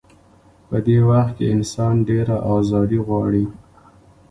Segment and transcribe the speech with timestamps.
[0.67, 3.45] په دې وخت کې انسان ډېره ازادي غواړي.